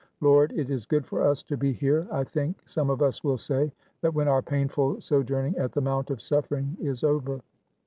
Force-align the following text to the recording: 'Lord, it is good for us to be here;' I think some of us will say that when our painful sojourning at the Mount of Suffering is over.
'Lord, 0.19 0.51
it 0.53 0.71
is 0.71 0.87
good 0.87 1.05
for 1.05 1.21
us 1.21 1.43
to 1.43 1.55
be 1.55 1.71
here;' 1.71 2.07
I 2.11 2.23
think 2.23 2.67
some 2.67 2.89
of 2.89 3.03
us 3.03 3.23
will 3.23 3.37
say 3.37 3.71
that 4.01 4.15
when 4.15 4.27
our 4.27 4.41
painful 4.41 4.99
sojourning 4.99 5.55
at 5.59 5.73
the 5.73 5.81
Mount 5.81 6.09
of 6.09 6.23
Suffering 6.23 6.75
is 6.81 7.03
over. 7.03 7.41